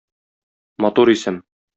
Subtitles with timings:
[0.81, 1.37] Матур исем...